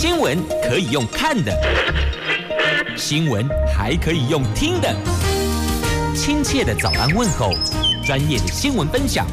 [0.00, 1.52] 新闻可以用看的，
[2.96, 3.44] 新闻
[3.76, 4.94] 还可以用听的。
[6.14, 7.52] 亲切的早安问候，
[8.06, 9.26] 专业的新闻分享，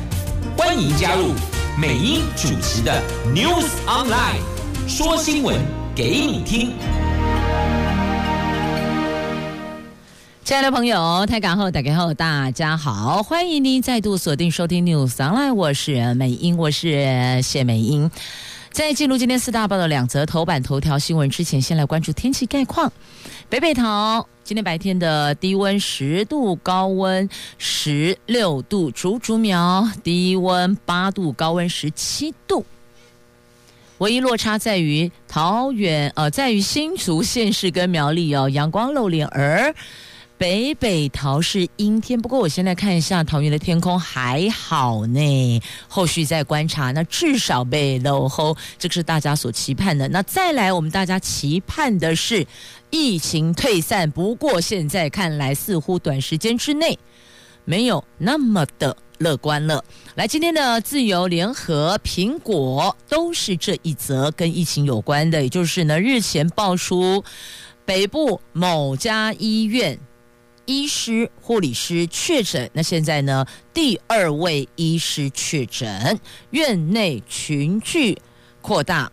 [0.58, 1.34] 欢迎加入
[1.80, 3.00] 美英主持的
[3.32, 4.40] News Online，
[4.88, 5.56] 说新闻
[5.94, 6.72] 给你听。
[10.44, 18.10] 亲爱的朋友，台港后打开后，大家好，欢迎您再度锁定收听 News Online，我是美英，我是谢美英。
[18.76, 22.92] 在进入今天四大报的两则头版头条新闻之前，先来关注天气概况。
[23.48, 32.66] 北北桃今天白天的低温十度，高温十六度；竹竹苗低温八度，高温十七度。
[34.00, 39.74] 唯一落差在于桃园，呃，在于新竹县市跟苗栗哦，阳光露脸而。
[40.38, 46.92] 北北桃是阴天，不过我现在看一下桃园的天空还好呢，后续再观察。
[46.92, 50.10] 那至少被漏后，这个是大家所期盼的。
[50.10, 52.46] 那再来，我们大家期盼的是
[52.90, 57.00] 疫情退散，不过现在看来似乎短时间之内
[57.64, 59.82] 没有那么的乐观了。
[60.16, 67.24] 来，今天的自由联合、苹果都是这一则跟疫情有关的，也就是呢，日前爆出
[67.86, 69.98] 北部某家医院。
[70.66, 73.46] 医师、护理师确诊，那现在呢？
[73.74, 78.18] 第二位医师确诊，院内群聚
[78.62, 79.12] 扩大，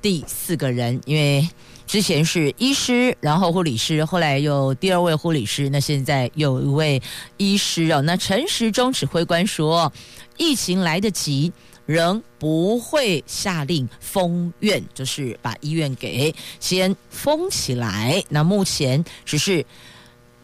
[0.00, 1.48] 第四个人，因为
[1.86, 7.00] 之前是医师，然后护理师，后来又第二位护理师，那现在有一位
[7.36, 8.02] 医师哦。
[8.02, 9.92] 那陈时中指挥官说，
[10.36, 11.52] 疫情来得急，
[11.86, 18.22] 仍不会下令封院，就是把医院给先封起来。
[18.28, 19.64] 那目前只是。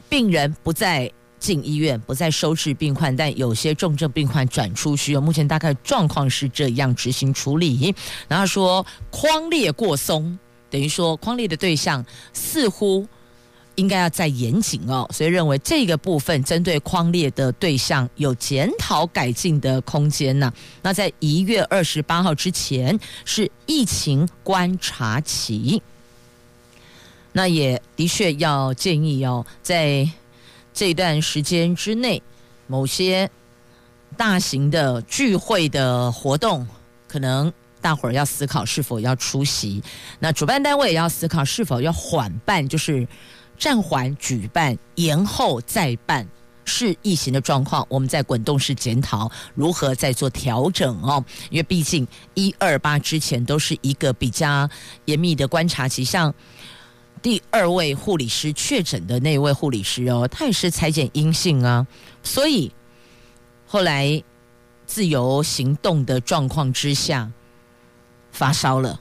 [0.09, 5.17] 病人不再进医院，不再收治病患，但有些重症病患转出去。
[5.19, 7.95] 目前大概状况是这样执行处理。
[8.27, 10.37] 然后说框列过松，
[10.69, 13.07] 等于说框列的对象似乎
[13.77, 20.53] 应该要再严谨哦，所以认为这个部分针对框列的对象有检讨改进的空间呢。
[20.83, 25.81] 那在一月二十八号之前是疫情观察期。
[27.33, 30.09] 那也的确要建议哦，在
[30.73, 32.23] 这段时间之内，
[32.67, 33.31] 某些
[34.17, 36.67] 大型的聚会的活动，
[37.07, 39.83] 可能大伙儿要思考是否要出席。
[40.19, 43.07] 那主办单位也要思考是否要缓办，就是
[43.59, 46.27] 暂缓举办、延后再办，
[46.65, 51.25] 是疫情的状况，我们在滚动式检讨如何再做调整哦。
[51.51, 54.69] 因为毕竟一二八之前都是一个比较
[55.05, 56.35] 严密的观察期，像。
[57.23, 61.87] 第二位护理师确诊的那位护理师哦，他也是裁剪阴性啊，
[62.23, 62.73] 所以
[63.67, 64.23] 后来
[64.87, 67.31] 自由行动的状况之下
[68.33, 69.01] 发烧了。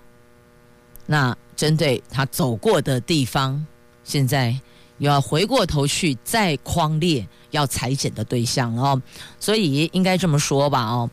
[1.06, 3.66] 那针对他走过的地方，
[4.04, 4.60] 现在
[4.98, 9.02] 又要回过头去再框列要裁剪的对象哦，
[9.40, 11.10] 所以应该这么说吧哦，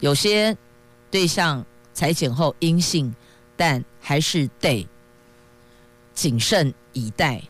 [0.00, 0.56] 有些
[1.10, 3.14] 对象裁剪后阴性，
[3.56, 4.86] 但还是得。
[6.18, 7.40] 谨慎以待，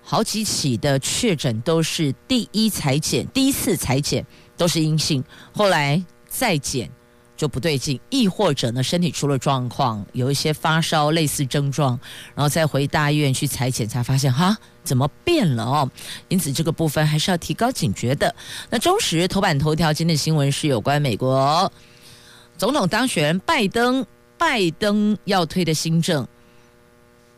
[0.00, 4.24] 好几起的确诊都是第一裁检，第一次裁检
[4.56, 6.88] 都是阴性，后来再检
[7.36, 11.98] 就不对劲，亦或者呢身体出了状况，有一些发烧类似症状，
[12.36, 15.90] 然后再回大医院去裁检，才发现哈怎么变了哦？
[16.28, 18.32] 因此这个部分还是要提高警觉的。
[18.70, 21.72] 那中时头版头条今天的新闻是有关美国
[22.56, 24.06] 总统当选拜登，
[24.38, 26.24] 拜登要推的新政。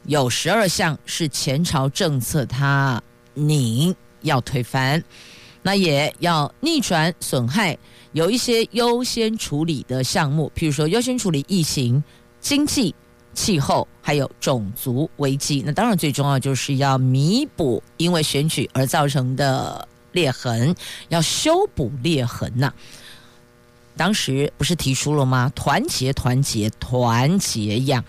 [0.07, 5.03] 有十二项是前朝政策，他拧要推翻，
[5.63, 7.77] 那也要逆转损害，
[8.13, 12.03] 有一些优先处理的项目，譬如说优先处理疫情、
[12.41, 12.95] 经济、
[13.33, 15.63] 气候，还有种族危机。
[15.65, 20.75] 那当然最重要就是要弥补因为选举而造成的裂痕，
[21.09, 22.73] 要修补裂痕呐、
[23.97, 25.51] 当时不是提出了吗？
[25.55, 28.05] 团结，团结，团结呀！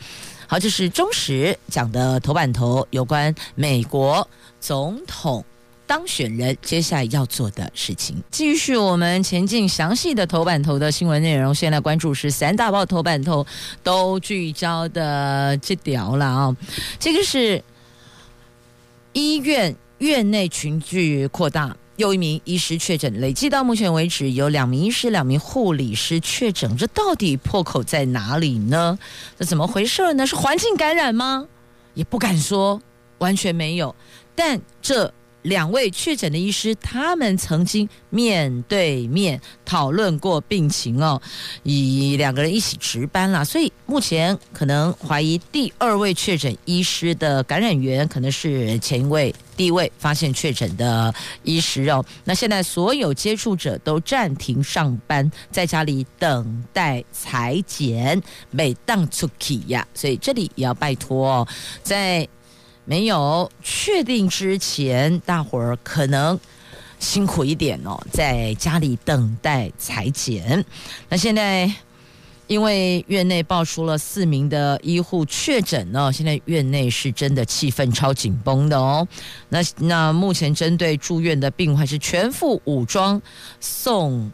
[0.48, 4.28] 好，这是中时讲的头版头，有关美国
[4.60, 5.44] 总统
[5.88, 8.16] 当选人接下来要做的事情。
[8.32, 13.46] 继续我们前进详细的头版头的新闻内容，现在关注是三大报头版头
[13.84, 16.56] 都聚焦的这条了啊、
[17.00, 17.64] 这个是
[19.14, 21.76] 医院院内群聚扩大。
[21.98, 29.00] 又一名医师确诊，累计到目前为止有两名医师、两名护理师确诊，这到底破口在哪里呢？
[29.40, 30.28] 这怎么回事呢？
[30.28, 31.48] 是环境感染吗？
[31.94, 32.82] 也不敢说
[33.20, 33.96] 完全没有，
[34.36, 35.14] 但这
[35.46, 41.22] 两位确诊的医师，他们曾经面对面讨论过病情哦，
[41.62, 51.14] 以两个人一起值班啦，所以目前可能怀疑第二位确诊医师的感染源可能是前一位第一位发现确诊的
[51.44, 52.04] 医师哦。
[52.24, 58.20] 那现在所有接触者都暂停上班，在家里等待裁剪，
[58.50, 61.48] 每当出去呀，所以这里也要拜托哦，
[61.84, 62.28] 在。
[62.86, 66.40] 没有确定之前，大伙儿可能
[67.00, 70.64] 辛苦一点哦，在家里等待裁剪。
[71.10, 71.70] 那现在
[72.48, 79.08] 因为院内爆出了四名的医护确诊呢，现在院内是真的气氛超紧绷的哦。
[79.50, 83.22] 那那目前针对住院的病患是全副武装
[83.60, 84.32] 送。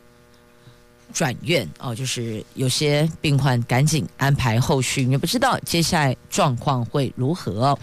[1.12, 7.78] 转院哦，就是有些病患赶紧安排后续，也不知道接下来状况会如何。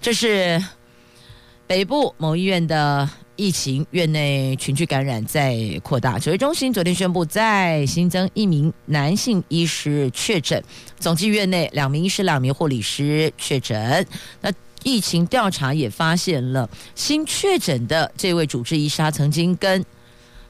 [0.00, 0.62] 这是
[1.66, 6.18] 北部某医院的疫情，院内群聚感染在扩大。
[6.18, 10.62] 指挥中心昨天宣布，再新增一名男性医师确诊，
[10.98, 14.06] 总计院内两名医师、两名护理师确诊。
[14.40, 14.52] 那
[14.84, 19.84] 疫情调查也发现了新确诊的这位主治医师，曾经跟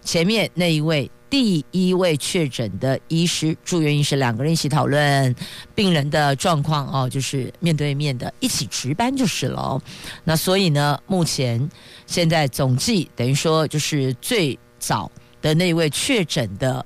[0.05, 1.11] 前面那一位。
[1.28, 5.34] 第一位确诊的医师、住院医师两个人一起讨论
[5.75, 9.82] 病人的状况哦，就是面对面的一起值班就是了哦。
[10.25, 11.69] 那所以呢，目前
[12.06, 15.11] 现在总计等于说，就是最早
[15.43, 16.84] 的那位确诊的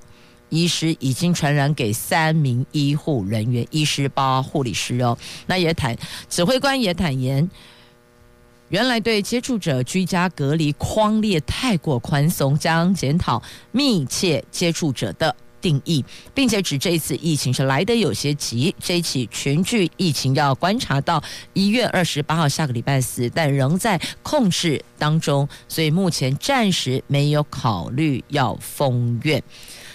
[0.49, 5.17] 医师已经传染给三名医护人员，医师包护理师哦。
[5.47, 5.97] 那也坦
[6.29, 7.49] 指挥官也坦言。
[8.71, 18.73] 原来对接触者居家隔离框列太过宽松，将检讨密切接触者的定义，并且指这一次疫情是来得有些急。
[18.79, 21.21] 这一起全聚疫情要观察到
[21.53, 29.43] 一月二十八号下个礼拜四，但仍在控制当中，所以目前暂时没有考虑要封院。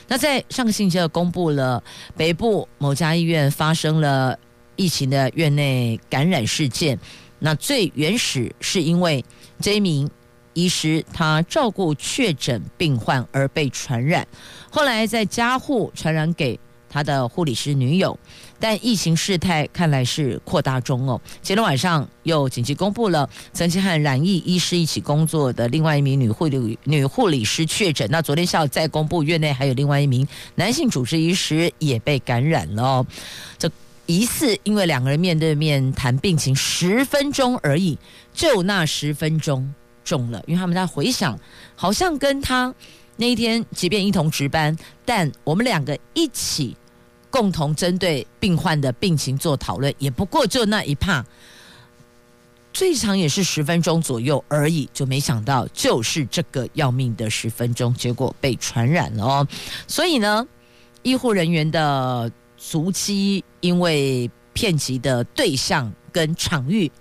[0.10, 1.82] 那在上个星期二公布了
[2.18, 4.38] 北部某家医院发生了
[4.76, 7.00] 疫情的院内感染事件。
[7.46, 9.24] 那最原始是因为
[9.62, 10.10] 这一名
[10.54, 14.28] 医师他照顾确诊病患而被传染，
[14.72, 16.60] 后来在加护传染给
[16.90, 18.18] 他的护理师女友，
[18.60, 21.22] 但疫情事态看来是扩大中哦。
[21.44, 33.06] 前天晚上又紧急公布了曾经和染疫医师一起工作的另外一名女护理女护理师确诊，那昨天下午再公布院内还有另外一名男性主治医师也被感染了哦。
[33.60, 33.70] 这。
[34.08, 37.98] 疑似因为两个人面对面谈病情十分钟而已，
[38.34, 39.74] 就那十分钟
[40.04, 41.40] 中了，因为他们在回想，
[41.76, 42.74] 好像跟他
[43.18, 46.78] 那一天即便一同值班，但我们两个一起
[47.32, 51.26] 共同针对病患的病情做讨论，也不过就那一趴，
[52.72, 59.48] 最长也是十分钟左右而已，就没想到就是这个要命的十分钟，结果被传染了哦。
[59.88, 60.48] 所以呢，
[61.02, 62.32] 医护人员的。
[62.68, 66.92] 足迹因为骗及的对象跟场域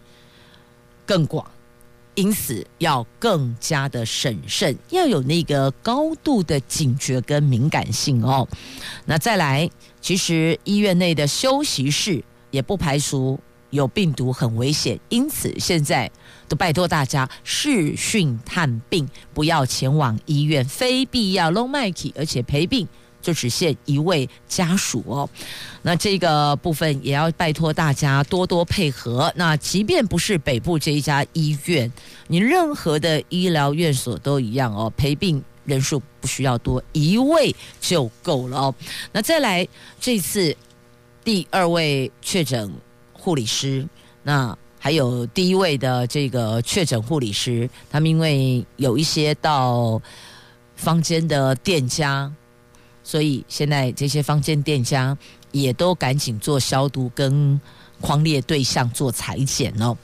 [1.06, 1.50] 更广，
[2.14, 8.46] 因此要更加的审慎，要有那个高度的警觉跟敏感性哦。
[9.06, 9.68] 那再来，
[10.02, 13.40] 其实医院内的休息室也不排除
[13.70, 15.00] 有病毒，很危险。
[15.08, 16.10] 因此现在
[16.46, 22.86] 都拜托大家视讯探病，不要前往医院，非必要 low 麦 k 而且陪病。
[23.24, 25.26] 就只限一位家属哦，
[25.80, 29.32] 那这个部分也要拜托大家多多配合。
[29.34, 31.90] 那即便不是北部这一家医院，
[32.28, 38.74] 你任何的医疗院所都一样哦，陪病人数不需要多，一位就够了哦。
[39.10, 39.66] 那再来
[39.98, 40.54] 这次
[41.24, 42.70] 第二位确诊
[43.14, 43.88] 护理师，
[44.22, 49.98] 那还有第一位的这个确诊护理师，他们因为有一些到
[50.76, 52.30] 坊间的店家。
[53.04, 55.16] 所以现在这些坊间店家
[55.52, 57.60] 也都赶紧做消毒，跟
[58.00, 59.96] 匡列对象做裁剪哦。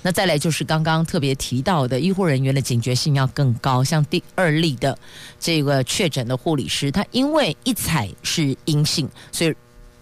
[0.00, 3.82] 那再来就是刚刚特别提到的，医护人员的警觉性要更高。
[3.82, 4.96] 像第二例的
[5.40, 9.52] 这个确诊的护理师，他因为一采是阴性，所以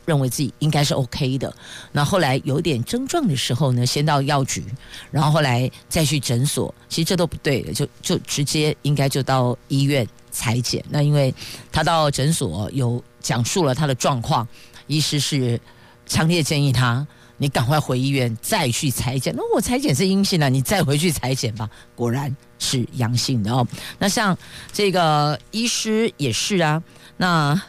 [0.04, 1.52] 认为自己应该是 OK 的。
[1.92, 4.62] 那后来有点症状的时候呢，先到药局，
[5.10, 10.06] 然后后来再去诊所，其实这都不对的，就就直接应该就到医院。
[10.36, 11.34] 采检，那因为
[11.72, 14.46] 他到诊所有讲述了他的状况，
[14.86, 15.58] 医师是
[16.04, 17.06] 强烈建议他，
[17.38, 19.34] 你赶快回医院再去采检。
[19.34, 21.68] 那我采检是阴性的，你再回去采检吧。
[21.94, 23.66] 果然是阳性的哦。
[23.98, 24.36] 那像
[24.72, 26.82] 这个医师也是啊，
[27.16, 27.60] 那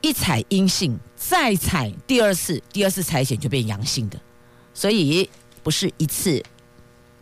[0.00, 4.20] 一采阴性，再采第二次，第二次采检就变阳性的，
[4.74, 5.30] 所以
[5.62, 6.42] 不是一次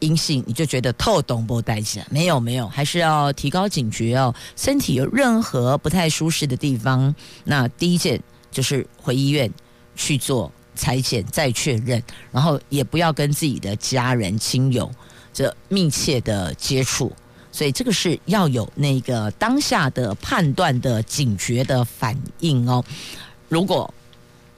[0.00, 2.02] 阴性，你就觉得透懂不带劲？
[2.10, 4.34] 没有没有，还是要提高警觉哦。
[4.56, 7.14] 身体有任何不太舒适的地方，
[7.44, 9.50] 那第一件就是回医院
[9.96, 14.90] 去做采检再确认，然后也不要跟自己的家人亲友
[15.32, 17.12] 这密切的接触。
[17.50, 22.84] 所以这个是要有那个当下的判断的警觉的反应哦。
[23.48, 23.92] 如果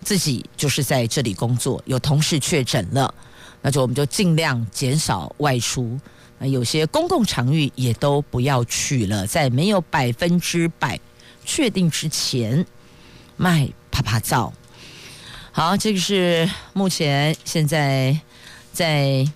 [0.05, 3.15] 自己就是在这里工作，有同事确诊了。
[3.63, 5.99] 那就我们就尽量减少外出，
[6.39, 10.99] 那有些公共场域也都不要去了，在没有百分之百
[11.45, 12.65] 确定之前
[13.37, 14.53] 卖趴趴照。
[15.53, 18.19] 好，这个是目前现在
[18.73, 19.27] 在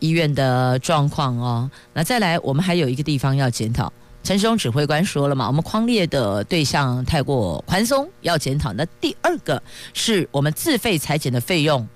[0.00, 1.70] 医院的状况哦。
[1.94, 3.90] 那再来，我们还有一个地方要检讨。
[4.22, 8.72] 陈时中指挥官说了嘛，我们匡列的对象太过宽松，要检讨。
[8.72, 9.62] 那第二个
[9.94, 11.86] 是我们自费裁剪的费用。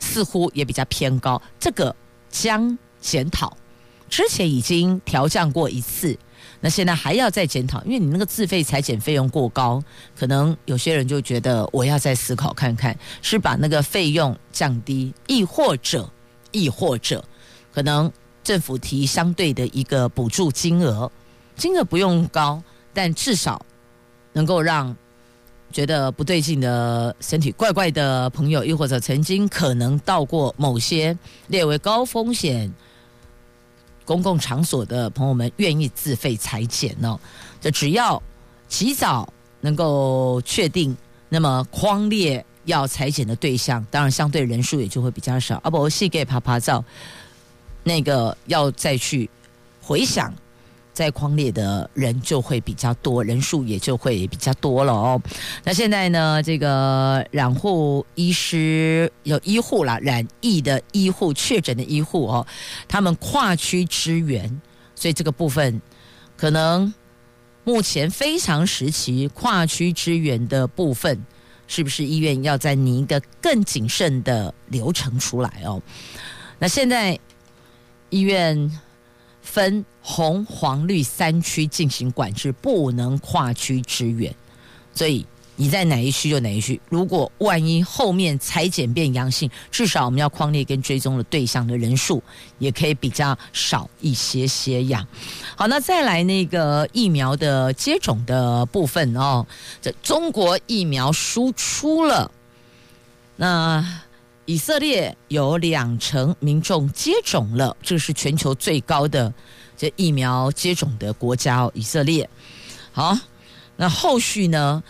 [0.00, 1.94] 似乎也比较偏高，这个
[2.28, 3.56] 将检讨。
[4.08, 6.18] 之前已经调降过一次，
[6.60, 9.80] 那现在还要再检讨，因为你那个自费采检费用过高，
[10.18, 16.10] 可能有些人就觉得我要再思考看看，是把那个费用降低，亦或者，
[16.50, 17.24] 亦或者，
[17.72, 18.10] 可能
[18.42, 21.12] 政府提相对的一个补助金额，
[21.54, 22.60] 金额不用高，
[22.92, 23.64] 但至少
[24.32, 24.96] 能够让。
[25.72, 32.72] 觉得不对劲的身体怪怪的朋友，又或者曾经可能到过某些列为高风险
[34.04, 37.18] 公共场所的朋友们，愿意自费裁剪呢？
[37.60, 38.20] 这只要
[38.68, 40.96] 及早能够确定，
[41.28, 45.56] 那么框列要裁剪的对象，当然相对人数也就会比较少。
[45.62, 46.84] 啊不，细给趴趴造，
[47.84, 49.30] 那个要再去
[49.80, 50.34] 回想。
[50.92, 55.20] 在匡列的人就会比较多，人数也就会比较多了哦。
[55.64, 62.46] 那现在呢，这个染护医师有医护啦，染疫的医护、确诊的医护哦，
[62.86, 64.60] 他们跨区支援，
[64.94, 65.80] 所以这个部分
[66.36, 66.92] 可能
[67.64, 71.24] 目前非常时期跨区支援的部分，
[71.66, 75.80] 是不是医院要再拟一个更谨慎的流程出来哦？
[76.58, 77.18] 那现在
[78.10, 78.70] 医院。
[79.52, 84.32] 分红、黄、绿三区进行管制，不能跨区支援。
[84.94, 85.26] 所以
[85.56, 86.80] 你在哪一区就哪一区。
[86.88, 92.22] 如果万一后面采检变阳性，至少我们要框列跟追踪的对象的人数
[92.58, 95.04] 也可以比较少一些些呀。
[95.56, 99.44] 好，那再来那个疫苗的接种的部分哦，
[99.82, 102.30] 这中国疫苗输出了，
[103.34, 103.84] 那。
[104.46, 109.32] 以色列有两成民众接种了，这是全球最高的
[109.76, 111.70] 这疫苗接种的国家哦。
[111.74, 112.28] 以色列，
[112.92, 113.16] 好，
[113.76, 114.82] 那后续呢？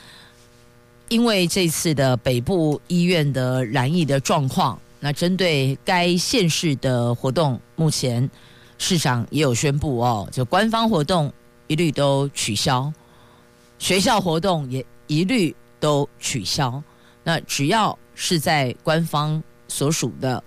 [1.09, 8.31] 因为这次的北部医院的染疫的状况，那针对该县市的活动，目前
[8.79, 11.33] 市长也有宣布哦，就官方活动
[11.67, 12.93] 一律都取消，
[13.81, 16.81] 学校活动也一律都取消。
[17.25, 19.43] 那只要是在官方。
[19.73, 20.43] 所属的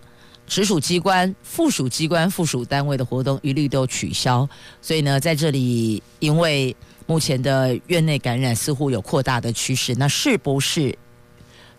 [0.46, 4.46] 直属机关、附属机关、附属单位的活动一律都取消。
[4.82, 6.76] 所以呢，在这里，因为
[7.06, 10.94] 目前的院内感染似乎有扩大的趋势，那是不是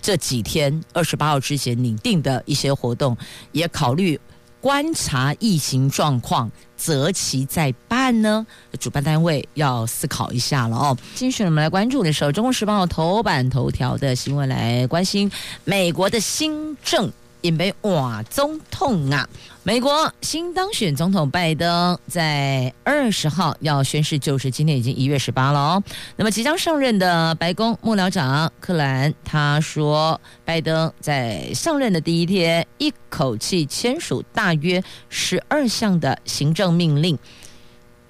[0.00, 3.14] 这几天二十八号之前拟定的一些活动，
[3.52, 4.18] 也考虑
[4.64, 8.46] 观察疫情状况，择期再办呢？
[8.80, 10.96] 主办单位要思考一下了哦。
[11.14, 15.30] 继续我们来关注的时候，《中国时报》头版头条的新闻来关心
[15.64, 17.12] 美国的新政。
[17.44, 19.28] 因为哇，总统啊，
[19.64, 25.82] 美国新当选总统拜登在二十号要宣誓就职，今天已经一月十八了哦。
[26.16, 37.18] 那么即将上任的白宫幕僚长克兰他说，拜登在上任的第一天，一口气签署大约十二项的行政命令，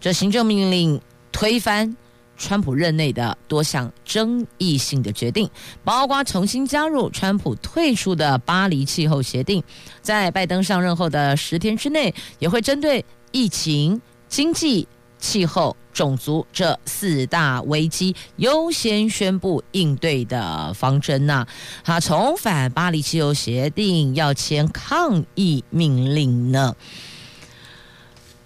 [0.01, 1.01] 这行政命令
[1.33, 1.97] 推翻。
[2.37, 5.49] 川普任内的多项争议性的决定，
[5.85, 9.63] 包括重新加入川普退出的巴黎气候协定，
[10.03, 14.87] 在拜登上任后的十天之内，也会针对疫情、经济、
[15.19, 21.47] 气候、种族这四大危机优先宣布应对的方针呐。
[21.85, 26.75] 他重返巴黎气候协定，要签抗议命令呢。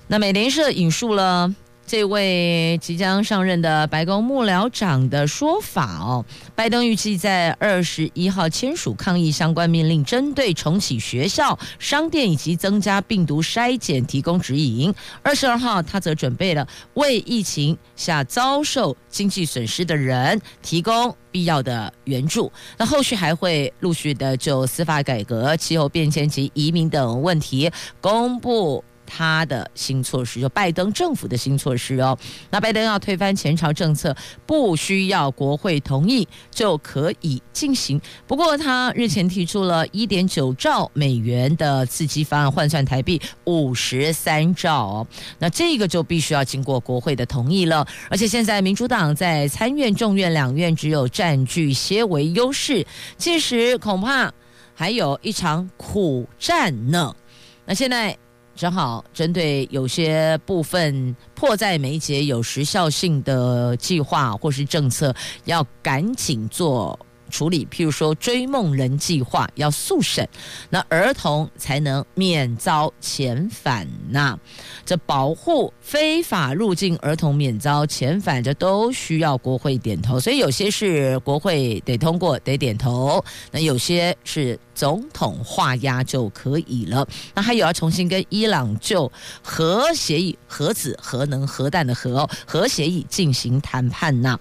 [0.07, 1.55] 那美联社引述了。
[1.89, 6.23] 这位即将上任的白宫幕僚长的说法哦，
[6.55, 14.95] 拜登预计在二十一号签署抗疫相关命令，针对重启学校、商店以及增加病毒筛检提供指引。
[15.23, 22.53] 二十二号，他则准备了为疫情下遭受经济损失的人提供必要的援助。
[22.77, 28.85] 那后续还会陆续的就司法改革、气候变迁及移民等问题公布。
[29.09, 32.17] 他的新措施，就拜登政府的新措施哦。
[32.51, 37.99] 那拜登要推翻前朝政策，不需要国会同意就可以进行。
[38.27, 45.07] 不过他日前提出了一点九兆美元的刺激方案，换算台币五十三兆哦。
[45.39, 47.87] 那这个就必须要经过国会的同意了。
[48.11, 52.87] 而且现在民主党在参院、众院两院只有占据些微优势，
[53.17, 54.31] 届时恐怕
[54.75, 57.17] 还有一场苦战呢。
[57.65, 58.17] 那现在。
[58.59, 66.99] 正好针对有些部分迫在眉睫、有时效性的计划或是政策，要赶紧做
[67.31, 67.67] 处理。
[67.67, 70.29] 譬如说“追梦人”计划要速审，
[70.71, 74.39] 那儿童才能免遭遣返呐。
[74.85, 80.19] 这保护非法入境儿童免遭遣返，这都需要国会点头。
[80.19, 84.59] 所以有些是国会得通过、得点头，那有些是。
[84.79, 87.05] 总统画押就可以了。
[87.35, 89.11] 那还有要重新跟伊朗就
[89.43, 94.39] 核协议、核子、核能、核弹的核核协议进行谈判呢。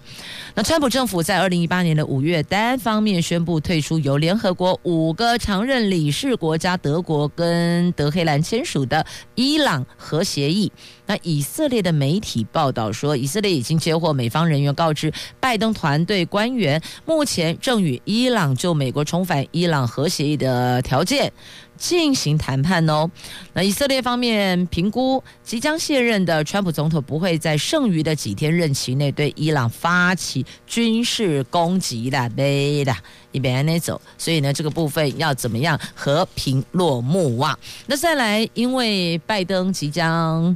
[0.54, 9.06] 那川普政府在二零一八年的五月单方面宣布退出由联合国五个常任理事国家德国跟德黑兰签署的
[9.36, 10.72] 伊朗核协议。
[11.06, 21.32] 那以色列的媒体报道说，以色列已经接获美方人员告知，拜登团队官员目前正与伊朗就美国重返伊朗核协议的条件
[21.78, 23.10] 进行谈判哦。
[23.54, 32.94] 那以色列方面评估，即将卸任的川普总统不会在剩余的几天任期内对伊朗发起军事攻击的，对的。
[33.34, 37.56] 一边那走，所以呢，这个部分要怎么样和平落幕啊？
[37.86, 40.56] 那再来，因为拜登即将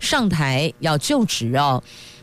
[0.00, 1.82] 上台要就职哦。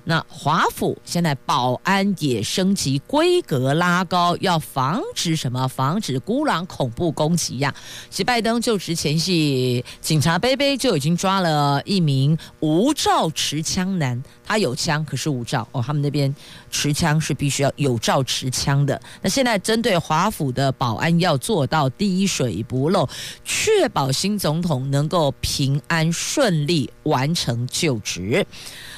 [0.10, 5.68] 那华府现在保安也升级规格拉高，要防止什么？
[5.68, 7.72] 防止孤狼恐怖攻击呀！
[8.10, 15.82] 其拜登就职前夕，警察杯杯就已经抓了一名无照持枪男，他有枪可是无照哦。
[15.86, 16.34] 他们那边
[16.72, 19.00] 持枪是必须要有照持枪的。
[19.22, 23.08] 那现在针对华府的保安要做到滴水不漏，
[23.46, 28.46] 确保新总统能够平安顺利完成就职。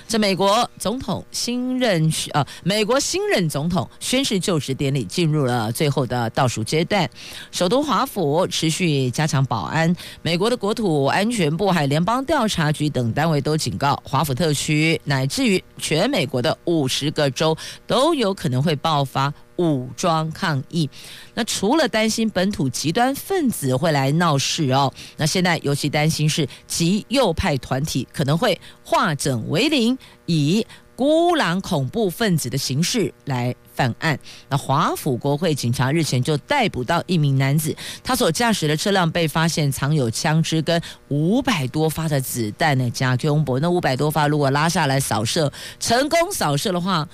[0.08, 7.10] 这美国总统新任呃，美国新任总统宣誓就职典礼进入了最后的倒数阶段。
[7.50, 19.34] 首都华府持续加强保安，美国的国土安全部还联邦调查局等单位都警告，华府特区乃至至于全美国的五十个州都有可能会爆发。
[19.58, 20.90] 武装抗议，
[21.36, 30.66] 那除了担心本土极端分子会来闹事哦，那现在尤其担心是极右派团体可能会化整为零，以
[31.02, 34.20] 孤狼恐怖分子的形式来犯案。
[34.48, 43.60] 那华府国会警察日前就逮捕到一名男子，他所驾驶的车辆被发现藏有枪支跟五百多发的子弹呢，加空博。
[43.60, 47.10] 那五百多发如果拉下来扫射成功扫射的话。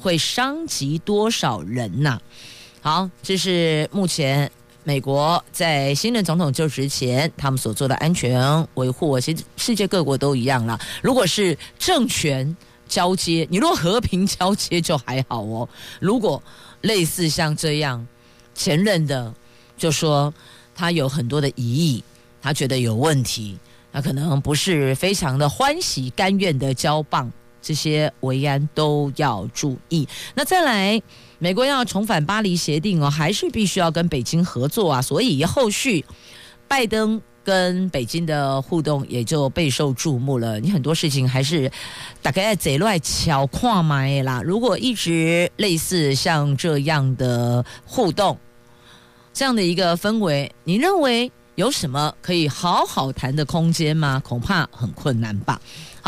[0.00, 2.20] 会伤及多少人呐？
[2.80, 4.48] 好，这是目前
[4.84, 9.18] 美国在新任总统就职前他们所做的安全维护。
[9.18, 10.78] 其实世界各国都一样啦。
[11.02, 12.56] 如果是政权
[12.88, 15.68] 交接，你若和平交接就还好哦。
[16.00, 16.42] 如果
[16.80, 18.06] 类似像这样，
[18.54, 19.32] 前任的
[19.76, 20.32] 就说
[20.74, 22.02] 他有很多的疑义，
[22.40, 23.58] 他觉得有问题，
[23.92, 27.30] 他可能不是非常的欢喜甘愿的交棒。
[27.60, 30.08] 这些维安都要注意。
[30.34, 31.02] 那再来，
[31.38, 35.02] 美国要重返巴黎协定哦，还是必须要跟北京合作啊。
[35.02, 36.04] 所以后续
[36.68, 40.60] 拜登跟北京的互动也就备受注目了。
[40.60, 41.72] 你很多事情还是
[42.20, 44.42] 大概在贼乱巧跨买啦。
[44.44, 48.36] 如果一直类似像这样的互动，
[49.32, 54.20] 这样的一个氛围，你认为有什么可以好好谈的空间吗？
[54.22, 55.58] 恐怕很困难吧。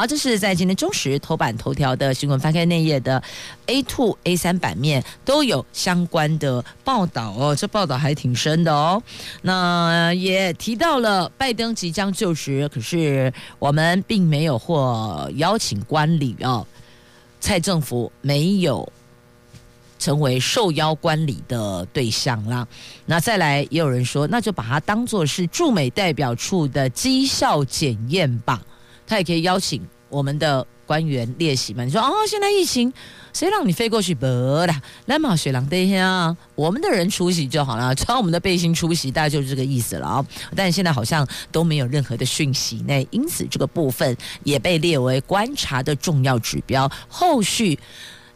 [0.01, 3.23] 好，这是在今天中时头版头条的新闻，翻开内页的
[3.67, 9.03] A two A 三版面都有相关的报道哦，这报道还挺深的哦。
[9.43, 16.67] 那也提到了拜登即将就职，可是我们并没有获邀请观礼哦，
[17.39, 18.91] 蔡政府没有
[19.99, 22.67] 成为受邀观礼的对象啦。
[23.05, 28.63] 那再来，也有人说，那就把它当做是驻美代表处的绩效检验吧。
[29.11, 31.83] 他也可以邀请我们的官员列席嘛？
[31.85, 32.93] 你说哦，现在疫情，
[33.33, 34.15] 谁让你飞过去？
[34.15, 40.25] 不啦，来嘛，雪狼对呀，我们的人出席就好了， 穿我们的背心出席，大概就是这个意思了啊。
[40.55, 46.89] 但现在好像都没有任何的讯息，那因此这个部分也被列为观察的重要指标。
[47.09, 47.77] 后续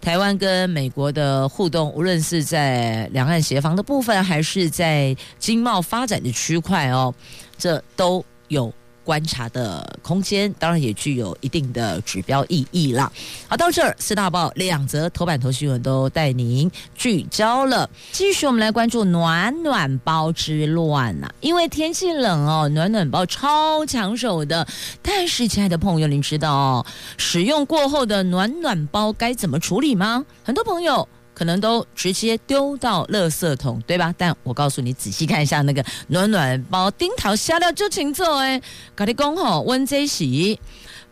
[0.01, 7.15] 台湾跟美国的互动，无论是在两岸协防的部分，还是在经贸发展的区块哦，
[7.57, 8.73] 这都有。
[9.05, 13.13] 观察的空间，当然也具有一定的指标意义啦。
[13.49, 17.89] 好，到这儿四大报两则头版头新闻都带您聚焦了。
[18.11, 24.67] 继续，我们来关注暖暖包之乱、啊，因为天气冷哦，暖暖包超抢手的。
[25.03, 26.87] 但是，亲爱的朋友，您知道哦，
[27.19, 30.25] 使用过后的暖暖包该怎么处理吗？
[30.43, 31.07] 很多朋友。
[31.35, 34.15] 可能都直接丢到垃圾桶，对吧？
[34.17, 38.63] 但我告诉你，仔细看一下那个暖暖包，丁桃下料就请坐哎，
[38.95, 40.59] 搞的工吼温这洗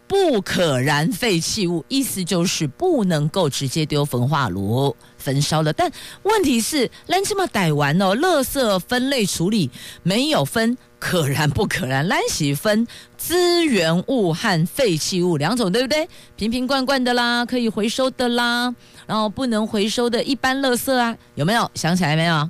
[0.06, 5.72] 不可燃废弃物，意思就是不能够直接丢焚化炉焚烧的。
[5.72, 5.90] 但
[6.22, 9.70] 问题是，咱这么逮完哦，垃圾分类处理
[10.02, 16.06] 没有分可燃不可燃，咱是分资源物和废弃物两种，对不对？
[16.36, 18.74] 瓶瓶罐罐的啦，可以回收的啦。
[19.06, 22.48] 然后不能回收的一般垃圾啊，有没有想起来没有？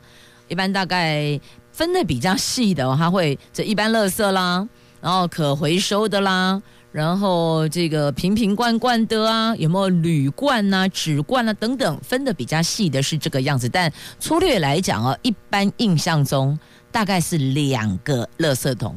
[0.48, 1.40] 一般大概
[1.72, 4.68] 分的比较细的，它会这一般垃圾啦，
[5.00, 6.60] 然后可回收的啦，
[6.90, 13.68] 然后这个瓶瓶罐罐的啊，有没有铝罐啊、纸罐啊等等，分的比较细的是这个样子。
[13.68, 16.58] 但粗略来讲哦，一般印象中
[16.90, 18.94] 大概是两个垃圾桶，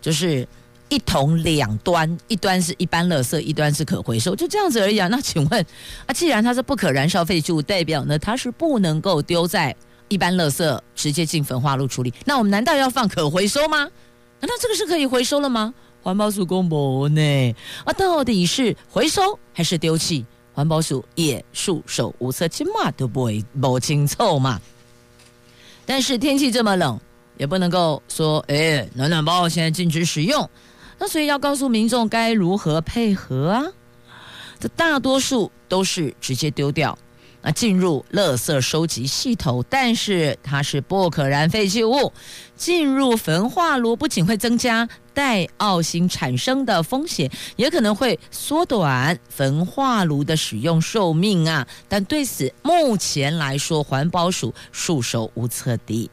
[0.00, 0.46] 就是。
[0.88, 5.08] 一桶两端，一端是一般垃圾，一端是可回收，就这样子而已啊。
[5.08, 5.66] 那请问
[6.06, 9.74] 啊，既然它是不可燃烧废物，代表呢它是不能够丢在
[10.08, 12.12] 一般垃圾，直接进焚化炉处理。
[12.24, 13.78] 那我们难道要放可回收吗？
[14.40, 15.72] 难道这个是可以回收了吗？
[16.02, 17.54] 环保署公布呢？
[17.84, 20.24] 啊，到底是回收还是丢弃？
[20.52, 24.60] 环保署也束手无策，起码都不会摸清楚嘛。
[25.86, 27.00] 但是天气这么冷，
[27.38, 30.48] 也不能够说，哎，暖暖包现在禁止使用。
[30.98, 33.64] 那所以要告诉民众该如何配合啊？
[34.60, 36.96] 这大多数都是直接丢掉，
[37.42, 42.12] 那进入垃圾收集系统，但是它是不可燃废弃物，
[42.56, 51.66] 进入焚化炉不仅会增加带奥辛产生的风险，也可能会缩短焚化炉的使用寿命啊！
[51.88, 56.08] 但对此目前来说，环保署束手无策的。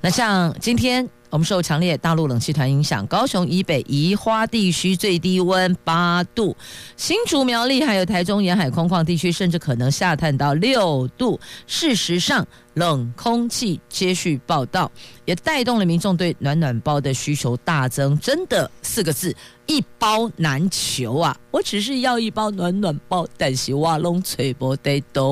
[0.00, 1.06] 那像今天。
[1.34, 6.56] 我们受强烈大陆冷气团影响，高雄以北宜花地区最低温八度，
[6.96, 11.40] 新竹苗栗还有台中沿海空旷地区甚至可能下探到六度。
[11.66, 14.88] 事实上，冷空气接续报道，
[15.24, 18.16] 也带动了民众对暖暖包的需求大增。
[18.20, 19.34] 真的四个字，
[19.66, 21.36] 一包难求啊！
[21.50, 25.24] 我只是要一包暖暖包，但是我拢吹不得到，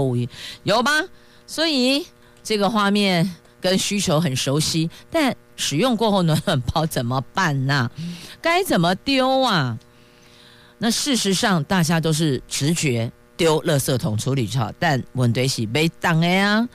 [0.65, 0.91] 有吗？
[1.47, 2.05] 所以
[2.43, 5.33] 这个画面跟需求很熟悉，但。
[5.63, 7.89] 使用过后暖暖包怎么办呢？
[8.41, 9.79] 该怎么丢啊？
[10.79, 16.69] 那事实上大家都是直觉丢垃圾桶处理就好，但问题是没当的呀。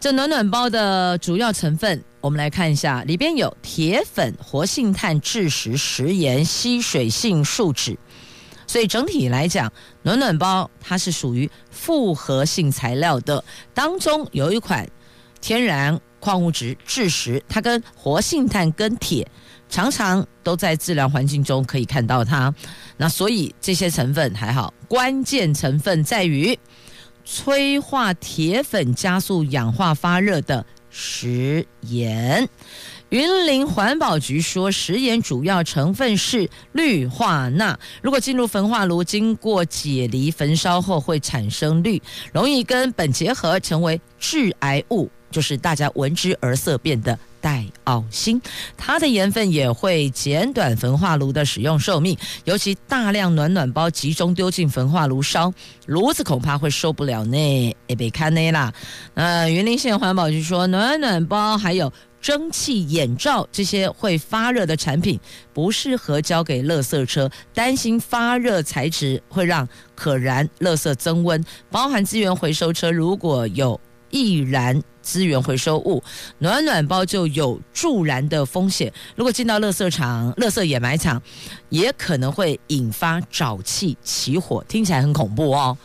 [0.00, 7.96] 这暖暖包的主要成分，我们来看一下，里边有铁粉、活性炭、致石、食盐、吸水性树脂，
[8.66, 14.86] 所以整体来讲，暖暖包它是属于复合性材料的，当中有一款
[15.40, 16.00] 天然。
[16.26, 19.24] 矿物质致石，它跟活性炭跟铁
[19.68, 22.52] 常常都在自然环境中可以看到它。
[22.96, 26.58] 那所以这些成分还好，关键成分在于
[27.24, 32.48] 催化铁粉加速氧化发热的食盐。
[33.10, 45.08] 云林环保局说，食盐主要成分是氯化钠，如果进入焚化炉，经过解离焚烧后会产生氯，容易跟苯结合，成为致癌物。
[45.30, 48.40] 就是大家闻之而色变的戴奥辛，
[48.76, 52.16] 它的盐分也会减短焚化炉的使用寿命。
[52.44, 55.52] 尤其大量暖暖包集中丢进焚化炉烧，
[55.86, 58.72] 炉子恐怕会受不了呢，也别看呢啦。
[59.14, 65.20] 呃，云林县环保局说，暖暖包还有蒸汽眼罩这些会发热的产品，
[65.52, 71.44] 不适合交给垃圾车，担心发热材质会让可燃垃圾增温。
[71.70, 76.02] 包含资源回收车如果有易燃资源回收物，
[76.38, 78.92] 暖暖包就有助燃的风险。
[79.14, 81.22] 如果进到垃圾场、垃圾掩埋场，
[81.68, 85.76] 也可能会引发沼气起火，听起来很恐怖哦。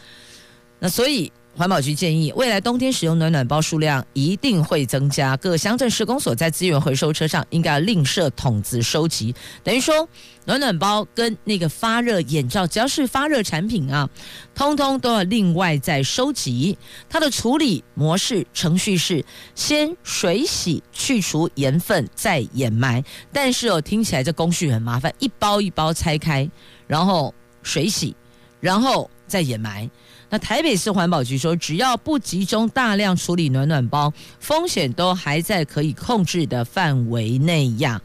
[0.79, 1.31] 那所以。
[1.61, 5.37] 环保局建议，未来冬天使用暖暖包数量一定会增加。
[5.37, 9.35] 各乡镇市公所在资源回收车上应该要另设桶子收集。
[9.63, 10.09] 等于说，
[10.45, 14.09] 暖暖包跟那个发热眼罩，只要是发热产品啊，
[14.55, 16.75] 通通都要另外再收集。
[17.07, 23.03] 它的处理模式程序是先水洗去除盐分，再掩埋。
[23.31, 26.49] 但是哦，听起来这工序很麻烦，一包一包拆开，
[26.87, 28.15] 然后水洗，
[28.59, 29.87] 然后再掩埋。
[30.31, 38.01] 那台北市环保局说，只要不集中大量处理暖暖包，风险都还在可以控制的范围内呀。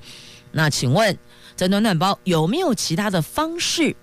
[0.50, 1.16] 那请问，
[1.56, 3.94] 这暖暖包有没有其他的方式？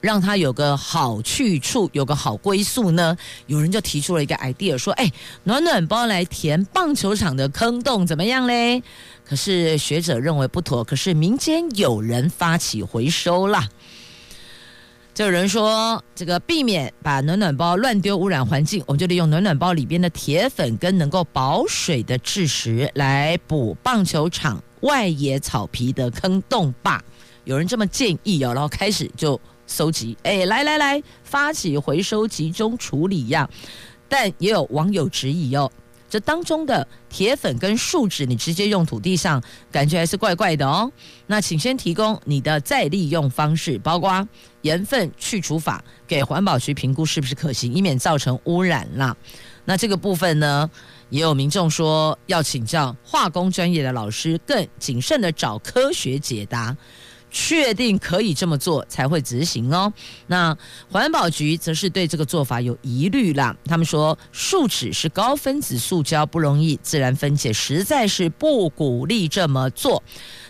[0.00, 3.16] 让它有个好去处，有个好归宿呢？
[3.46, 5.12] 有人就提出了一个 idea，说：“哎，
[5.44, 8.82] 暖暖包来填棒球场的坑洞怎么样嘞？”
[9.24, 13.68] 可是学者认为不妥，可是民间有人发起回收啦。
[15.14, 27.02] 就有人说，这个避免把暖暖包乱丢污染环境，我们就利用暖暖包里边的铁粉跟能够保水的蛭石来补棒球场外野草皮的坑洞坝。
[27.44, 29.40] 有人这么建议哦，然后开始就。
[29.64, 33.48] 搜集，哎，来来来，发起回收集中处理呀！
[34.06, 35.70] 但也有网友质疑哦，
[36.12, 40.92] 这当中的铁粉跟树脂，你直接用土地上，感觉还是怪怪的哦。
[41.26, 44.28] 那请先提供你的再利用方式，包括
[44.60, 49.16] 盐分去除法，给环保局评估是不是可行，以免造成污染啦。
[49.64, 50.70] 那这个部分呢，
[51.08, 56.76] 也有民众说要请教化工专业的老师，更谨慎的找科学解答。
[57.32, 59.92] 确定可以这么做才会执行哦。
[60.26, 60.56] 那
[60.90, 63.56] 环保局则是对这个做法有疑虑啦。
[63.64, 70.02] 他们说，树脂是高分子塑胶，不容易自然分解，实在是不鼓励这么做。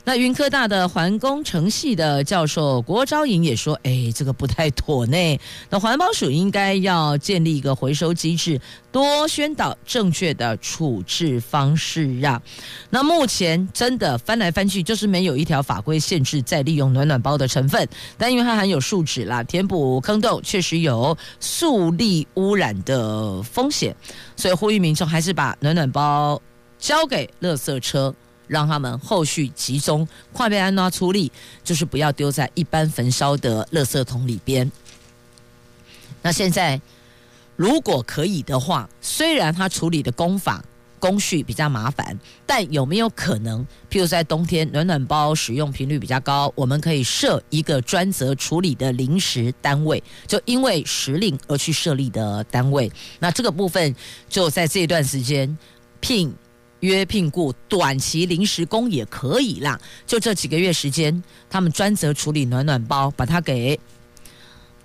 [0.05, 5.39] 那云科大的环工程系的教授郭昭颖也说：“哎，这个不太妥呢。
[5.71, 8.61] 那环保署应该要建立一个回收机制，
[8.91, 12.43] 多宣导正确的处置方式啊。
[12.91, 17.89] 那目前真的翻来翻去，就是没有一条法规限制再利用暖暖包的成分。
[18.19, 23.95] 但因为它含有树脂啦，填补坑洞确实有塑力污染的风险，
[24.37, 26.43] 所以呼吁民众还是把暖暖包
[26.77, 28.13] 交给垃圾车。”
[28.47, 31.31] 让他们后续集中快被安娜处理，
[31.65, 34.71] 就是不要丢在一般焚烧的垃圾桶里边。
[36.23, 36.81] 那现在
[37.57, 40.65] 如果可以的话，虽然它处理的工法
[40.99, 52.91] 工序比较麻烦，但有没有可能，譬如在冬天暖暖包使用频率比较高，我们可以设一个专责处理的临时单位，就因为时令而去设立的单位。
[53.19, 53.95] 那这个部分
[54.29, 55.59] 就在这段时间
[56.01, 56.33] 聘。
[56.83, 63.79] 约聘雇短期临时工也可以啦，就这几个月时间，他们专责处理暖暖包，把它给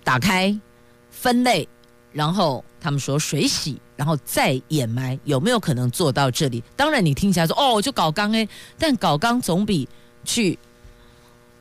[0.04, 0.56] 打开、
[1.12, 1.68] 分类，
[2.12, 6.64] 然后他们说水洗，然后再掩埋，有没有可能做到这里？
[6.76, 9.90] 当然，你听起来说哦，就搞缸诶，但搞缸总比
[10.24, 10.58] 去。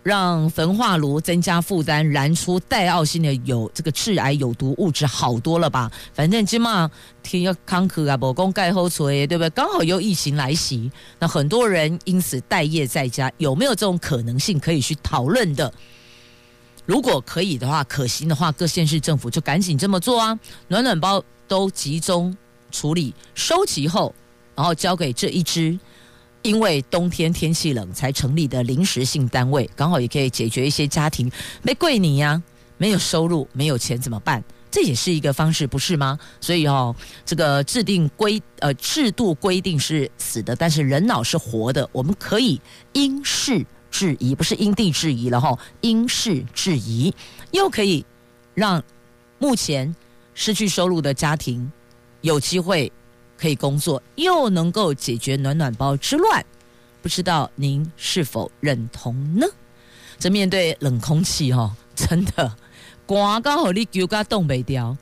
[0.07, 5.90] 让焚化炉增加负担，燃出带奥性的有这个致癌有毒物质好多了吧？
[6.14, 6.88] 反正今嘛
[7.25, 9.51] 天要康克啊，不公盖后锤，对不对？
[9.51, 10.88] 刚好又疫情来袭，
[11.19, 15.75] 那很多人因此待业在家，有没有这种可能性可以去讨论的？
[16.85, 20.38] 如果可以的话，可行的话，各县市政府就赶紧这么做啊！
[20.69, 22.33] 暖暖包都集中
[22.71, 24.14] 处理收集后，
[24.55, 25.77] 然后交给这一支。
[26.46, 31.28] 因为冬天天气冷才成立的临时性单位，刚好也可以解决一些家庭
[31.61, 32.40] 没贵你呀，
[32.78, 34.42] 没有收入，没有钱怎么办？
[34.70, 36.16] 这也是一个方式，不是吗？
[36.40, 42.61] 所以哦，这个制定规呃制度规定是死的，但是人脑是活的，我们可以
[42.92, 47.12] 因事制宜，不是因地制宜了哈，因事制宜，
[47.50, 48.06] 又可以
[48.54, 48.80] 让
[49.40, 49.92] 目前
[50.32, 51.72] 失去收入的家庭
[52.20, 52.92] 有机会。
[53.38, 56.44] 可以工作，又能够解决暖暖包之乱，
[57.03, 59.46] 不知道您是否认同呢？
[60.18, 62.57] 这面对冷空气哦， 真的，
[63.05, 64.96] 刮刚好你丢个冻北雕。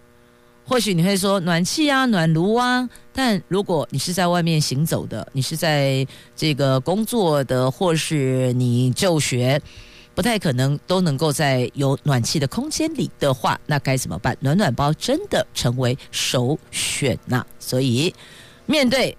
[0.67, 9.61] 或许你会说暖气啊、暖炉啊，但如果你是在外面行走的，你是在这个工作的，或是你就学。
[10.15, 14.37] 不太可能都能够在有暖气的空间里的话，那该怎么办？
[14.41, 18.15] 暖暖包真的成为首选呐、所以，
[18.65, 19.17] 面对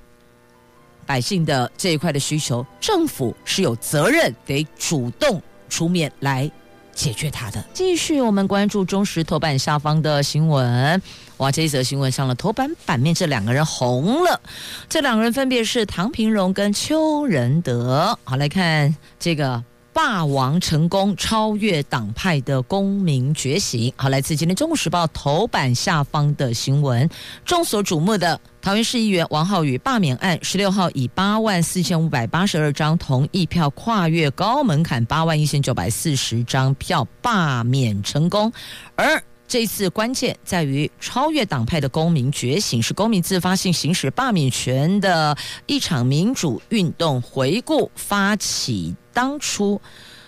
[1.06, 6.50] 百姓的这一块的需求，政府是有责任得主动出面来
[6.94, 7.62] 解决它的。
[7.74, 11.02] 继续，我们关注中时头版下方的新闻。
[11.38, 14.40] 哇，这一则新闻上了头版版面，这两个人红了。
[14.88, 18.18] 这两个人分别是唐平荣跟邱仁德。
[18.24, 19.62] 好，来看这个。
[19.96, 23.94] 霸王成功超越党派的公民觉醒。
[23.96, 27.10] 好，来自今天《中国时报》头版下方的新闻，
[27.46, 38.52] 众所瞩目的桃园市议员王浩宇罢免案，十六号以八万四千五百八十二张同意票跨越高门槛，八万一千九百四十张票罢免成功，
[38.98, 39.24] 而。
[39.48, 47.22] 这次关键在于超越党派的公民觉醒，是公民自发性行使罢免权的一场民主运动。
[47.22, 49.80] 回顾发起当初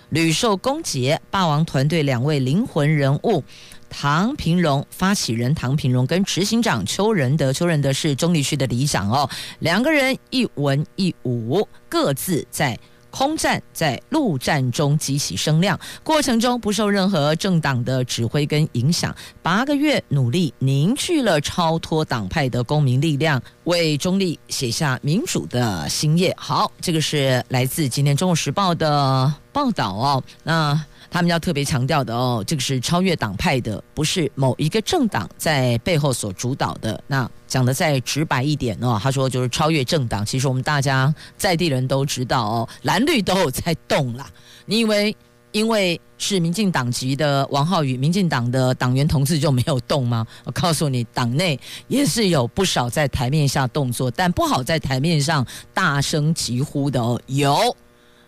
[0.09, 3.43] 屡受攻击，霸王团队两位灵魂人物
[3.89, 12.77] 唐平荣发起人唐平荣跟执行长邱仁德，邱仁德是中坜区的里长哦，两个人一文一武，各自在。
[13.17, 26.31] 空战在陆战中激起声量，过程中不受任何政党的指挥跟影响，八个月努力凝聚了超脱党派的公民力量，为中立写下民主的新页。
[26.37, 30.23] 好，这个是来自今天《中国时报》的报道哦。
[30.43, 30.79] 那。
[31.09, 37.01] 他们要特别强调的哦，这个是超越党派的，不是某一个政党在背后所主导的。
[37.07, 40.25] 那讲的再直白一点哦，他说就是超越政党。
[40.25, 44.29] 其实我们大家在地人都知道哦，蓝绿都有在动啦。
[44.65, 45.15] 你以为
[45.53, 50.27] 因为是民进党籍的王浩宇，民进党的党员同志就没有动吗？
[50.43, 57.19] 我告诉你，党内也是有不少在台面下动作，但不好在台面上大声疾呼的哦。
[57.27, 57.75] 有，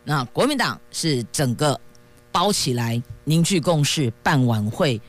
[0.06, 1.80] 那国民党是整个。
[2.32, 5.00] 包起来，凝聚共识，办晚会，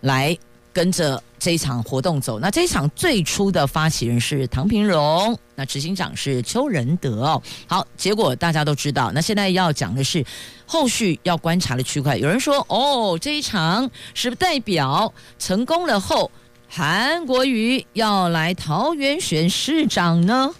[0.00, 0.36] 来
[0.72, 2.38] 跟着这一场活动走。
[2.38, 7.42] 那这一场最初的发起人是唐平荣，那执行长是邱仁德哦。
[7.66, 9.10] 好，结果大家都知道。
[9.12, 10.24] 那现在要讲的是
[10.66, 12.16] 后续要观察的区块。
[12.16, 16.30] 有人说，哦，这一场是不代表成功了后，
[16.68, 20.54] 韩国瑜要来桃园选市长呢？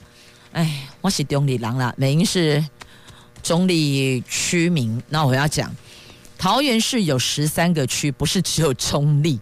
[0.53, 2.65] 哎，我是中坜人啦，美英是
[3.43, 5.01] 中坜区民。
[5.09, 5.73] 那我要讲。
[6.41, 9.39] 桃园市有十三个区，不是只有中立，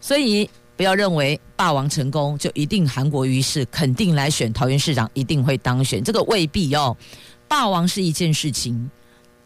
[0.00, 6.96] 所以不要认为霸王成功就一定韩国瑜是肯定来选桃园市长，一定会当选，这个未必哦。
[7.46, 8.90] 霸王是一件事情，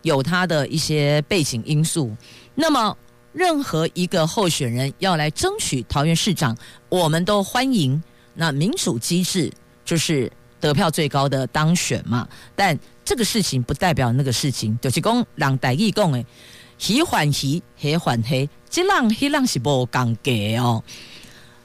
[0.03, 2.17] 有他的一些背景因素。
[2.55, 2.97] 那么
[3.33, 6.57] 任何一个候选人要来争取桃园市长，
[6.89, 8.01] 我们都欢迎。
[8.35, 9.53] 那民主机制
[9.85, 10.31] 就是
[10.61, 12.29] 得票最高的当选嘛。
[12.55, 16.25] 但这个事情不代表那个事情，就是讲让代议共诶。
[16.79, 20.83] 喜欢喜，黑欢黑，这浪黑浪是不尴尬哦。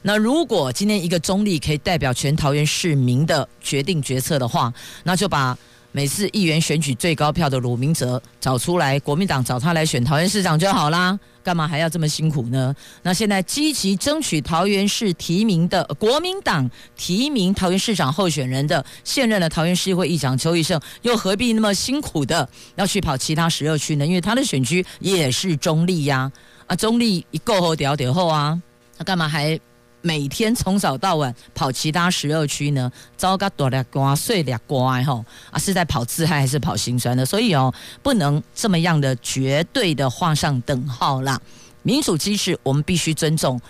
[0.02, 4.72] 那如果今天一个中立可以代表全桃园市民的决定决策的话，
[5.04, 5.56] 那就把。
[5.92, 12.74] 每次议员选举最高票的鲁明哲找出来，国民党找他来选桃园市长就好啦，干嘛还要这么辛苦呢？
[13.02, 24.06] 那现在积极争取桃园市提名的国民党提名桃园市长候选人的现任的桃园市议会议长邱奕胜，又何必那么辛苦的要去跑其他十二区呢？
[24.06, 26.30] 因为他的选区也是中立呀，
[26.66, 28.60] 啊，中立一够后屌屌后啊，
[28.96, 29.58] 他干嘛还？
[30.02, 37.24] 每天从早到晚跑其他十二区呢，糟糕多了瓜碎了瓜吼啊，是在跑自嗨还是跑心酸的？
[37.26, 41.40] 所以哦，不能这么样的绝对的画上等号啦。
[41.82, 43.60] 民主机制我们必须尊重。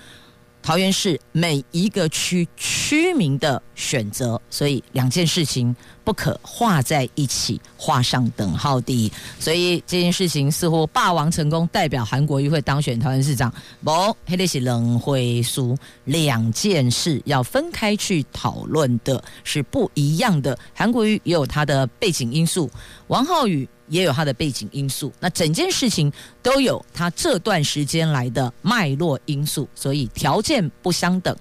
[0.62, 9.12] 桃园市每一个区区民的选择，所以两件事情不可画在一起，画上等号的。
[9.38, 13.52] 所以这件事情似乎霸王成功，代表韩国瑜会当选台湾市长。
[13.84, 13.90] 不，
[14.26, 20.58] 黑的是冷会输，两件事要分开去讨论的是不一样的。
[20.74, 22.70] 韩国瑜也有他的背景因素，
[23.08, 23.68] 王浩宇。
[23.90, 26.12] 也有他的背景因素，那整件事情
[26.44, 31.36] 都有他这段时间来的脉络因素，所以条件不相等，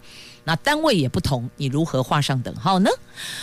[0.49, 2.89] 那单位也不同，你如何画上等号呢？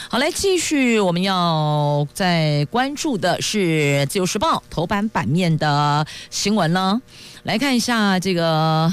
[0.09, 3.59] 好，来继续，我们要再关注的是
[4.07, 7.01] 《自由时报》头版版面的新闻呢，
[7.45, 8.93] 来看一下这个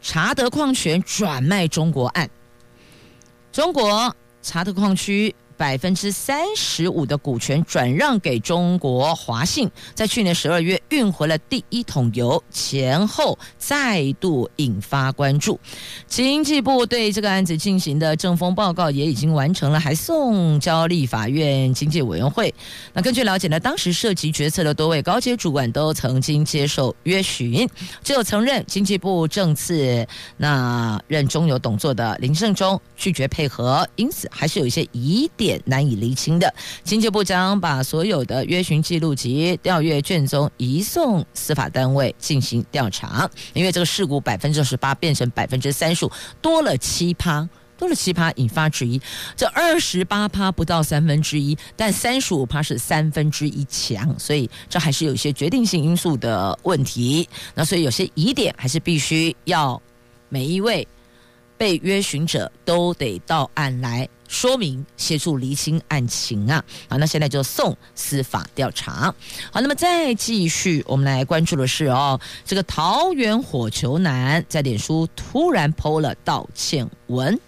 [0.00, 2.30] 查德矿权转卖中国案，
[3.50, 5.34] 中国查德矿区。
[5.58, 15.58] 百分之三十五的股权转让给中国华信，在去年十二月运回了第一桶油，前后再度引发关注。
[16.06, 22.54] 经济部对这个案子进行的政风报告也已经完成了，还送交立法院经济委员会。
[22.92, 27.68] 那根据了解呢，当时涉及决策的多位高阶主管都曾经接受约询，
[28.04, 35.47] 只有曾任经济部政次那任中油董座的林胜忠拒绝配合，因此还是有一些疑点。
[35.64, 43.30] 难以厘清的，经济部将把所有的约询记录及调阅卷宗移送司法单位进行调查。
[43.52, 49.00] 因为这个事故百分之十八变成百分之三十五，多了七趴，多了七趴，引发质疑。
[49.36, 57.28] 这二十八趴不到三分之一，但三十五趴是三分之一强，所以这还是有一些决定性因素的问题。
[57.54, 59.80] 那所以有些疑点还是必须要
[60.28, 60.86] 每一位
[61.56, 64.08] 被约询者都得到案来。
[64.28, 69.12] 说明协助厘清案情啊，好，那现在就送司法调查。
[69.50, 77.40] 好，那么再继续，我们来关注的是哦，这个桃园火球男在脸书突然 PO 了道歉文。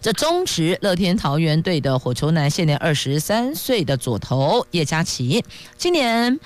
[0.00, 5.44] 这中职乐天桃园队的火球男，现年二十三岁的左投叶佳琪，
[5.76, 6.38] 今年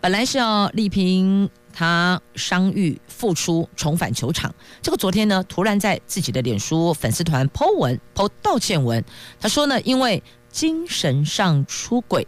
[0.00, 1.48] 本来是要力拼。
[1.72, 4.54] 他伤愈复出，重返球场。
[4.82, 9.02] 这个昨天呢，突然在自己的脸书粉丝团 po 文 po 道歉文。
[9.40, 12.26] 他说呢，因为精神上出轨，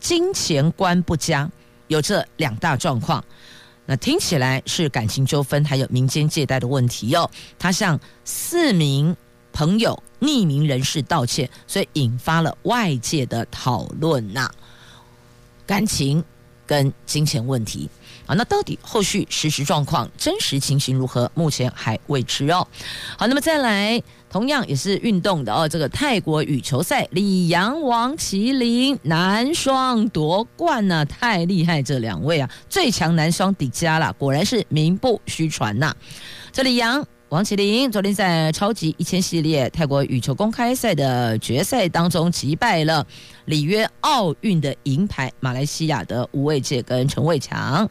[0.00, 1.50] 金钱观不佳，
[1.88, 3.24] 有这两大状况。
[3.86, 9.16] 那听起来是感情纠纷，还有民间借贷的问题哟、他向四名
[9.52, 14.50] 朋友匿名人士道歉，所以引发了外界的讨论呐。
[15.66, 16.24] 感情
[16.66, 17.88] 跟金钱问题
[18.30, 21.30] 啊，那到底后续实时状况、真实情形如何？
[21.34, 22.66] 目前还未知哦。
[23.18, 24.00] 好，那么再来。
[24.30, 31.82] 同样也是运动的哦，这个泰国羽球赛，李阳、王麒麟男双夺冠呢、太厉害！
[31.82, 35.92] 这两位啊，最强男双底加了，果然是名不虚传呐。
[36.52, 43.06] 这李阳、王齐麟昨天在超级一千系列泰国羽球公开赛的决赛当中击败了
[43.44, 47.88] 里约奥运的银牌马来西亚的吴卫界跟陈伟强，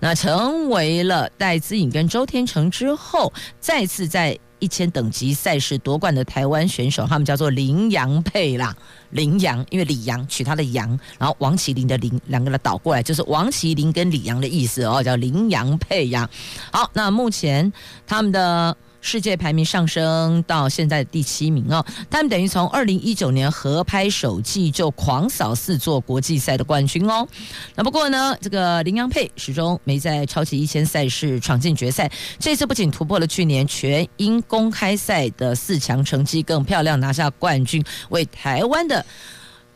[0.00, 3.30] 那成为了戴资颖跟周天成之后
[3.60, 4.38] 再次在。
[4.58, 8.76] 一千等级赛事夺冠的台湾选手，他们叫做麟洋配啦。
[9.10, 10.88] 麟洋，因为李阳取他的羊，
[11.18, 16.28] 然后王麒麟的麟，两个人倒过来就是王麒麟跟李阳的意思哦，叫麟洋配呀。
[16.70, 17.72] 好，那目前
[18.06, 18.76] 他们的。
[19.08, 27.26] 世界排名上升到现在第七名哦，他们等于从二零一九年合拍首季就狂扫四座国际赛的冠军哦。
[27.74, 32.10] 那不过呢，这个林洋配始终没在超级一千赛事闯进决赛。
[32.38, 39.02] 这次不仅突破了去年全英公开赛的四强成绩，更漂亮拿下冠军，为台湾的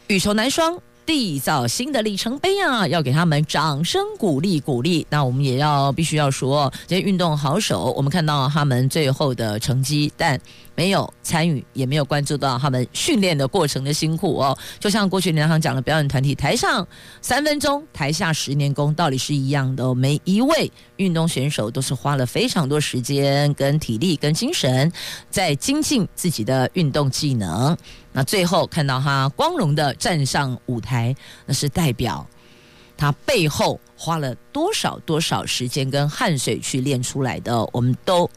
[0.08, 0.78] 羽球男双。
[1.06, 2.86] 缔造新的里程碑啊！
[2.86, 5.06] 要给他们掌声鼓励鼓励。
[5.10, 10.40] 那我们也要必须要说，这些运动好手，我们看到他们最后的成绩，但。
[10.74, 14.56] 没有参与，也没有关注到他们训练的过程的辛苦哦。
[14.80, 16.88] 就像过去梁航讲的，表演团体台上
[17.20, 19.94] 三分钟，台下十年功，道理是一样的。
[19.94, 24.90] 每一位运动选手都是花了非常多时间、跟体力、跟精神，
[25.28, 27.76] 在精进自己的运动技能。
[28.12, 31.14] 那最后看到他光荣的站上舞台，
[31.46, 32.26] 那是代表
[32.96, 37.68] 他背后花了多少多少时间跟汗水去练出来的。
[37.72, 38.30] 我们都。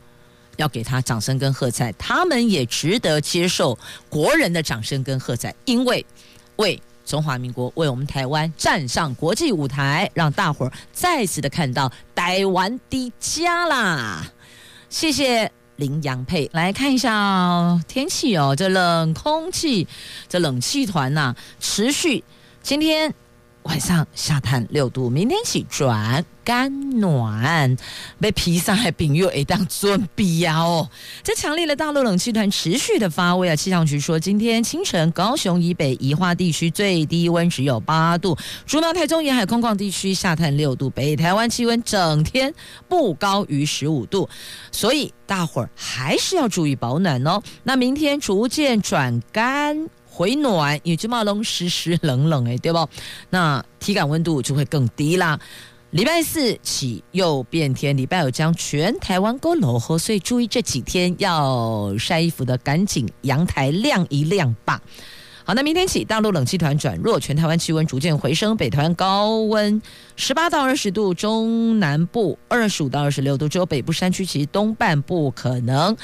[0.58, 6.06] 要给他掌声跟喝彩，他们也值得接受国人的掌声跟喝彩，因为
[6.56, 14.26] 为中华民国、为我们台湾站上国际舞台，让大伙儿再次的看到台湾的家啦！
[14.90, 19.88] 谢谢麟洋配，来看一下，天气哦，这冷空气，
[20.28, 22.24] 这冷气团呐、持续
[22.62, 23.14] 今天。
[23.66, 27.76] 晚上下探六度，明天起转干暖，
[28.20, 30.88] 被披上还冰又一当准备呀哦！
[31.24, 33.56] 这强烈的大陆冷气团持续的发威啊！
[33.56, 38.38] 气象局说，今天清晨高雄以北宜化地区最低温只有八度，
[38.68, 42.54] 竹苗、台中沿海空旷地区下探六度，北台湾气温整天
[42.88, 44.30] 不高于十五度，
[44.72, 47.42] 所以大伙儿还是要注意保暖哦。
[47.64, 49.90] 那明天逐渐转干。
[50.16, 52.88] 回暖，也就嘛拢湿湿冷冷诶，对不？
[53.30, 55.38] 那体感温度就会更低啦。
[55.92, 64.82] 礼拜四起又变天，礼拜五将全台湾都落雨，所以注意这几天要晒衣服的赶紧阳台晾一晾吧。
[65.46, 69.82] 好，那明天起大陆冷气团转弱，全台湾气温逐渐回升，北台湾高温
[70.16, 75.96] 十八到二十度，中南部二十五到二十六度，只有北部山区其东半部可能。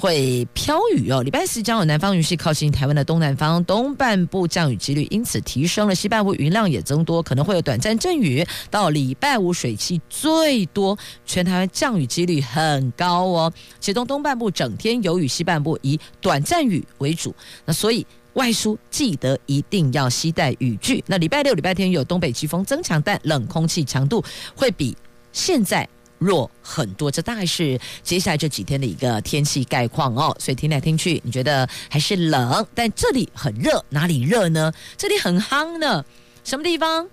[0.00, 8.42] 会飘雨哦，礼拜四将有南方云系靠近台湾的东南方，东半部降雨几率因此提升了，西半部云量也增多，可能会有短暂阵雨。
[8.70, 13.52] 到礼拜五水汽最多，全台湾降雨几率很高哦。
[13.78, 17.34] 其中东半部整天有雨，西半部以短暂雨为主。
[17.66, 21.04] 那所以外出记得一定要携带雨具。
[21.06, 24.24] 那礼拜六、礼拜天有东北季风增强，但冷空气强度
[24.56, 24.96] 会比
[25.30, 25.86] 现在。
[26.20, 30.36] 弱很多，这大概是接下来这几天的一个天气概况哦。
[30.38, 34.72] 所以听来听去，你觉得还是冷，但这里很热，哪里热呢？
[34.96, 36.04] 这里很夯呢，
[36.44, 37.08] 什么地方？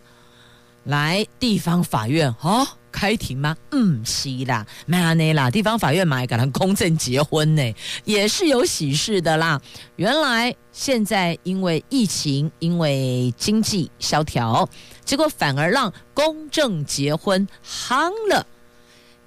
[0.83, 3.57] 来地方法院哦，开庭吗？
[3.71, 9.61] 嗯，是啦，没那啦，地方法院嘛，给他公证结婚呢，也是有喜事的啦。
[9.97, 14.69] 原来现在因为疫情，因为经济萧条，
[15.03, 18.45] 结果反而让公证结婚夯了。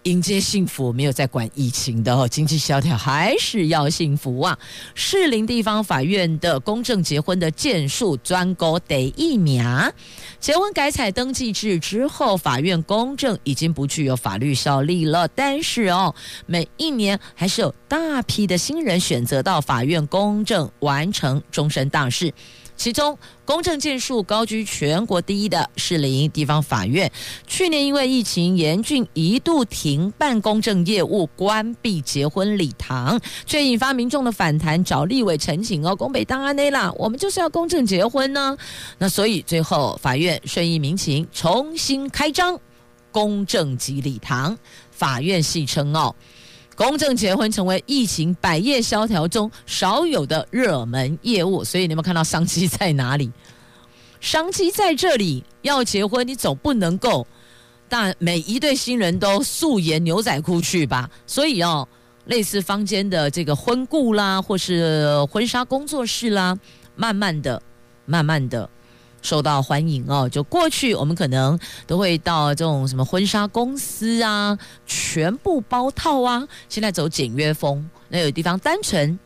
[0.05, 4.59] 迎接幸福，没有在管疫情的哦，经济萧条还是要幸福啊！
[4.94, 9.62] 士林地方法院的公证结婚的件数专高得一名，
[10.38, 15.28] 结婚改采登记制之后，法院公证已经不具有法律效力了。
[15.28, 16.14] 但是哦，
[16.46, 22.32] 每一年还是有大批的新人选择到法院公证，完成终身大事。
[22.81, 27.12] 其中，公证件数高居全国第一的士林地方法院，
[27.47, 38.57] 去年因为疫情严峻，一度停办公证业务，关闭结婚礼堂，却引发民众的反弹，找立委陈情哦，公北当安内啦，我们就是要公证结婚呢。
[38.97, 42.59] 那所以最后法院顺应民情，重新开张
[43.12, 44.57] 公证及礼堂。
[44.91, 46.14] 法院戏称哦。
[46.81, 53.31] 公证结婚成为疫情百业萧条中少有的热门业务，所以你们看到商机在哪里？
[54.18, 57.26] 商机在这里，要结婚你总不能够，
[57.87, 61.11] 但每一对新人都素颜牛仔裤去吧？
[61.26, 61.87] 所以哦，
[62.24, 66.57] 类似坊间的这个婚顾啦，或是婚纱工作室啦，
[66.97, 67.62] 慢慢的、
[68.07, 68.66] 慢慢的。
[69.23, 76.47] 受到欢迎哦，就过去我们可能都会到这种什么婚纱公司啊，全部包套啊。
[76.68, 79.18] 现在走简约风，那有地方单纯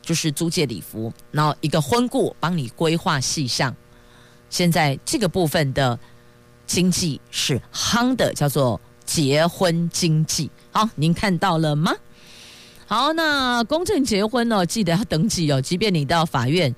[0.00, 3.74] 就是租借礼服，然后一个婚顾帮你规划细项。
[4.48, 5.98] 现在这个部分的
[6.66, 10.50] 经济是夯的，叫做结婚经济。
[10.72, 11.92] 好，您看到了吗？
[12.86, 16.74] 好，那公证结婚哦，记得要登记哦，即便你到法院。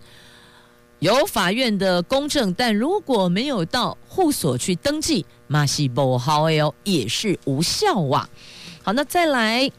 [1.00, 8.28] 有法院的公证，但如果没有到户所去登记，马西不好哦，也是无效啊。
[8.82, 9.70] 好，那再来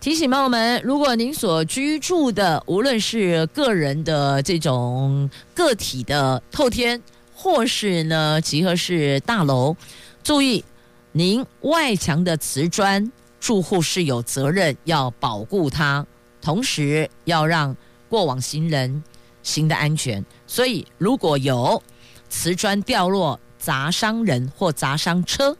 [0.00, 7.00] 提醒朋友们，如果您所居住的，无论是个人的这种个体的透天，
[7.32, 9.76] 或是呢集合式大楼，
[10.24, 10.64] 注意
[11.12, 16.04] 您外墙的瓷砖，住户是有责任要保护它，
[16.42, 17.76] 同时要让
[18.08, 19.04] 过往行人
[19.42, 20.24] 行的安全。
[20.46, 21.82] 所以，如果有
[22.28, 25.56] 瓷砖掉落砸伤人或砸伤车，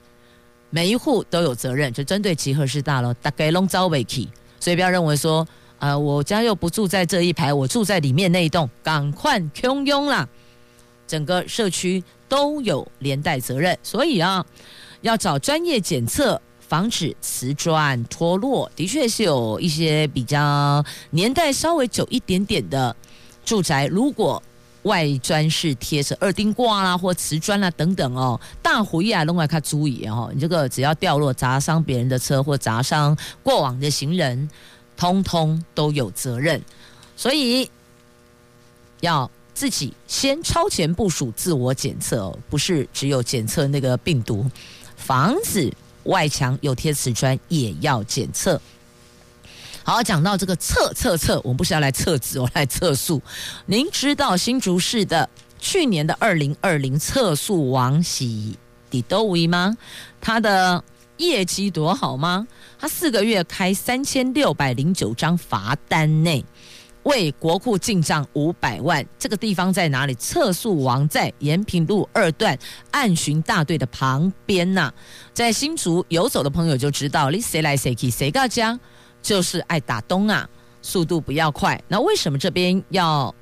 [0.70, 1.93] 每一户都有责任。
[1.93, 4.28] 就针对集合式大楼，大概拢遭尾气。
[4.59, 5.47] 所以不要认为说，
[5.78, 10.28] 呃，我家又不住在这一排，我住在里面那一栋，赶快汹涌啦！
[11.07, 13.76] 整个社区都有连带责任。
[13.83, 14.45] 所以啊，
[15.01, 18.70] 要找专业检测，防止瓷砖脱落。
[18.76, 22.95] 的确是有一些比较年代稍微久一点点的
[23.45, 24.43] 住宅，如果
[24.84, 34.49] 外砖是贴着二丁挂啦，或瓷砖啦等等哦，大户呀，另外看注意哦，你这个只要掉落砸伤别人的车或砸伤过往的行人，
[34.97, 36.62] 通通都有责任，
[37.14, 37.70] 所以
[39.01, 44.47] 要自己先超前部署自我检测哦，不是只有检测那个病毒，
[44.97, 45.70] 房子
[46.05, 48.59] 外墙有贴瓷砖也要检测。
[49.83, 53.20] 好，讲到这个测测测，我们不是要来测字，我来测速。
[53.66, 55.28] 您知道新竹市的
[55.59, 58.59] 去年的二零二零测速王喜
[58.91, 59.76] 迪都维吗？
[60.20, 60.85] 他的
[61.16, 62.47] 业绩多好吗？
[62.78, 66.45] 他四个月开三千六百零九张罚单内，
[67.05, 69.05] 为国库进账五百万。
[69.18, 70.14] 这个地方在哪里？
[70.14, 72.57] 测速王在延平路二段
[72.91, 74.93] 岸巡大队的旁边呐、
[75.33, 78.78] 在新竹游走的朋友就知道，你谁来谁去谁到家。
[79.23, 80.49] 就是爱打东啊，
[80.83, 81.83] 速度不要快。
[81.89, 83.35] 那为什么这边要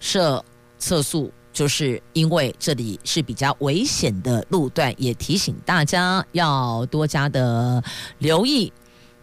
[0.00, 0.44] 设
[0.78, 1.32] 测速？
[1.50, 7.82] 就是因为这里是比较危险的路段，也提醒大家要多加的
[8.18, 8.72] 留意。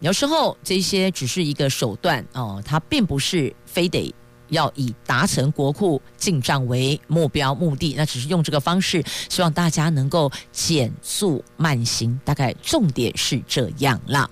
[0.00, 4.14] 有时候这些只是一个手段哦，它并不是非得
[4.48, 7.94] 要以达成国库进账为目标目的。
[7.96, 12.20] 那只是用这个方式，希望大家能够减速慢行。
[12.22, 14.28] 大概重点是这样啦。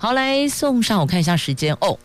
[0.00, 1.98] 好，来送上，我看一下时间哦。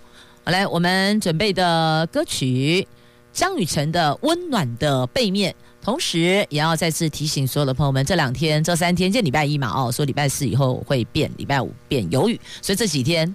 [0.43, 2.87] 好，来我们准备的歌曲
[3.31, 13.33] 江雨晨的《温暖的背面》，同时也要再次提醒所有的朋友们，这两天、这三天，见礼拜一嘛哦，说礼拜四以后会变，礼拜五变有雨，所以这几天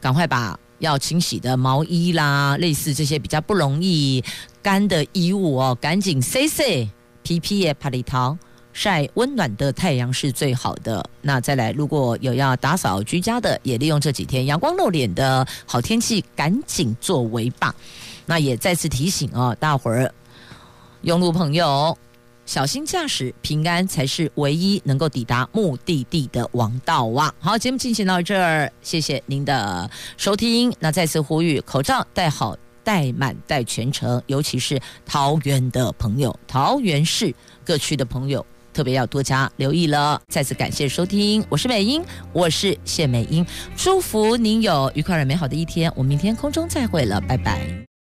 [0.00, 4.20] 赶快把要清洗的毛衣啦，类似这些比较不容易
[4.60, 6.90] 干的衣物哦，赶紧塞塞，
[7.22, 8.36] 皮皮也怕里淘。
[8.76, 11.02] 晒温暖的太阳是最好的。
[11.22, 17.74] 那再来，如果有要打扫居家的，也利用这几天阳光露脸的好天气，赶紧作为吧。
[18.26, 20.12] 那也再次提醒啊，大伙儿，
[21.00, 21.96] 用路朋友
[22.44, 27.34] 小心驾驶，平安才是唯一能够抵达目的地的王道啊！
[27.40, 30.70] 好，节目进行到这儿，谢谢您的收听。
[30.78, 32.54] 那再次呼吁，口罩戴好、
[32.84, 38.44] 戴满、戴全程，尤其是桃园的朋友，桃园市各区的朋友。
[38.76, 40.20] 特别要多加留意了。
[40.28, 42.04] 再次感谢收听，我是美英，
[42.34, 45.90] 我是谢美英，祝福您有愉快而美好的一天。
[45.96, 47.95] 我们明天空中再会了，拜拜。